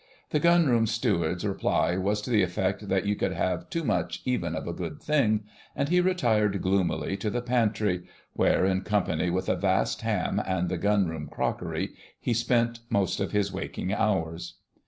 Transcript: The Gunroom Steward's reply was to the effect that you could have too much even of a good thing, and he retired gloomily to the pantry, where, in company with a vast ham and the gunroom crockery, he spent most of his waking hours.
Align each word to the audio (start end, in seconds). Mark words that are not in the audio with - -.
The 0.31 0.39
Gunroom 0.39 0.87
Steward's 0.87 1.45
reply 1.45 1.95
was 1.95 2.21
to 2.23 2.31
the 2.31 2.41
effect 2.41 2.89
that 2.89 3.05
you 3.05 3.15
could 3.15 3.33
have 3.33 3.69
too 3.69 3.83
much 3.83 4.23
even 4.25 4.55
of 4.55 4.67
a 4.67 4.73
good 4.73 4.99
thing, 4.99 5.41
and 5.75 5.89
he 5.89 6.01
retired 6.01 6.59
gloomily 6.59 7.15
to 7.17 7.29
the 7.29 7.43
pantry, 7.43 8.05
where, 8.33 8.65
in 8.65 8.81
company 8.81 9.29
with 9.29 9.47
a 9.47 9.55
vast 9.55 10.01
ham 10.01 10.41
and 10.43 10.69
the 10.69 10.79
gunroom 10.79 11.27
crockery, 11.27 11.91
he 12.19 12.33
spent 12.33 12.79
most 12.89 13.19
of 13.19 13.31
his 13.31 13.53
waking 13.53 13.93
hours. 13.93 14.55